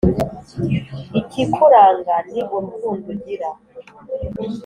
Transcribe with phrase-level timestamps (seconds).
[1.19, 3.49] ikikuranga ni urukundo ugira